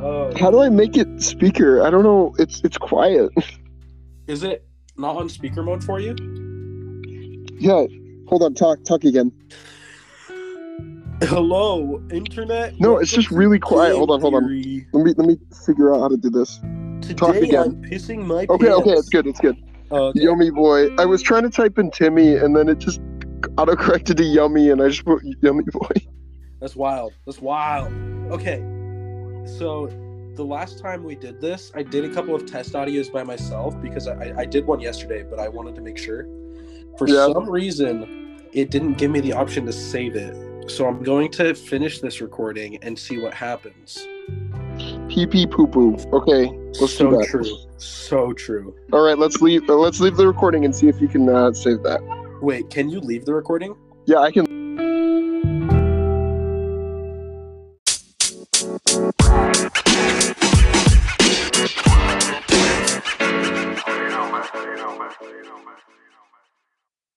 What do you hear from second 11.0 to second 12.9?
Hello, internet.